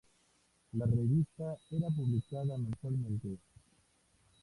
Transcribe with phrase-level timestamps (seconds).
[0.73, 3.37] La revista era publicada mensualmente.